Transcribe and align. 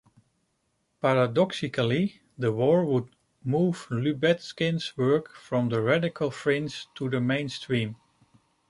Paradoxically 0.99 2.21
the 2.35 2.51
war 2.51 2.83
would 2.83 3.15
move 3.43 3.85
Lubetkin's 3.91 4.97
work 4.97 5.35
from 5.35 5.69
the 5.69 5.79
radical 5.79 6.31
fringe 6.31 6.87
to 6.95 7.07
the 7.07 7.21
mainstream. 7.21 7.95